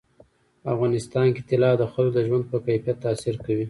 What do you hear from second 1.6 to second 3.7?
د خلکو د ژوند په کیفیت تاثیر کوي.